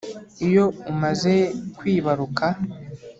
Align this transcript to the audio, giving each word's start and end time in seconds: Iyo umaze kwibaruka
Iyo 0.47 0.65
umaze 0.91 1.33
kwibaruka 1.77 2.45